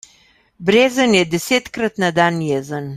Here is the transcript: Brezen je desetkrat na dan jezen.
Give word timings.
Brezen 0.69 1.13
je 1.17 1.23
desetkrat 1.33 1.95
na 2.05 2.09
dan 2.21 2.35
jezen. 2.51 2.87